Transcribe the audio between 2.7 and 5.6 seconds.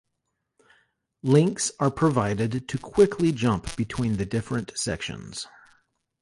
quickly jump between the different sections.